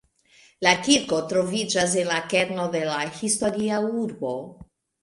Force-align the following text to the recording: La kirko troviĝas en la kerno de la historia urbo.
La 0.67 0.71
kirko 0.87 1.19
troviĝas 1.33 1.95
en 2.05 2.11
la 2.15 2.19
kerno 2.33 2.67
de 2.79 2.83
la 2.89 2.99
historia 3.21 3.85
urbo. 4.07 4.35